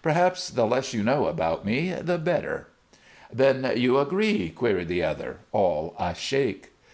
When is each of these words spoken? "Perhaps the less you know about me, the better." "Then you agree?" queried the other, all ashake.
"Perhaps 0.00 0.48
the 0.48 0.64
less 0.64 0.94
you 0.94 1.02
know 1.02 1.26
about 1.26 1.66
me, 1.66 1.92
the 1.92 2.16
better." 2.16 2.66
"Then 3.30 3.72
you 3.76 3.98
agree?" 3.98 4.48
queried 4.48 4.88
the 4.88 5.02
other, 5.02 5.40
all 5.52 5.94
ashake. 6.00 6.70